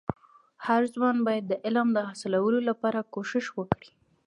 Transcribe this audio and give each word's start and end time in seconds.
هرځوان 0.65 1.17
باید 1.27 1.45
د 1.47 1.53
علم 1.65 1.87
د 1.93 1.97
حاصلولو 2.07 2.59
لپاره 2.69 3.07
کوښښ 3.13 3.45
وکړي. 3.59 3.91